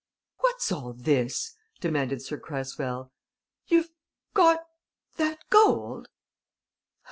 [0.39, 3.11] "What's all this?" demanded Sir Cresswell.
[3.67, 3.91] "You've
[4.33, 4.61] got
[5.17, 6.07] that gold?"